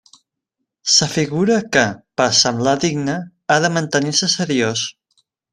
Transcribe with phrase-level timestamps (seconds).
[0.93, 1.83] S'afigura que,
[2.21, 3.19] per a semblar digne,
[3.57, 4.89] ha de mantenir-se seriós.